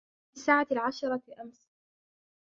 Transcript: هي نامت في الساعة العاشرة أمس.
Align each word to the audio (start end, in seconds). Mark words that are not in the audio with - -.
هي 0.01 0.03
نامت 0.03 0.27
في 0.31 0.35
الساعة 0.37 0.67
العاشرة 0.71 1.21
أمس. 1.41 1.69